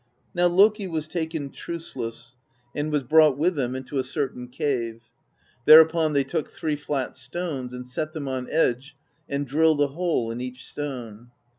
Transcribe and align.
"Now 0.33 0.47
Loki 0.47 0.87
was 0.87 1.07
taken 1.07 1.51
truceless, 1.51 2.35
and 2.73 2.91
was 2.91 3.03
brought 3.03 3.37
with 3.37 3.53
THE 3.53 3.67
BEGUILING 3.67 3.75
OF 3.81 3.83
GYLFI 3.83 3.85
77 3.85 3.97
them 3.97 3.99
into 3.99 3.99
a 3.99 4.09
certain 4.09 4.47
cave. 4.47 5.01
Thereupon 5.65 6.13
they 6.13 6.23
took 6.23 6.49
three 6.49 6.75
flat 6.75 7.15
stones, 7.15 7.71
and 7.71 7.85
set 7.85 8.13
them 8.13 8.27
on 8.27 8.49
edge 8.49 8.95
and 9.29 9.45
drilled 9.45 9.79
a 9.81 9.89
hole 9.89 10.31
in 10.31 10.41
each 10.41 10.65
stone. 10.65 11.29